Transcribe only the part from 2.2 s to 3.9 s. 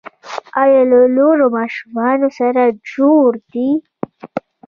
سره جوړ دي؟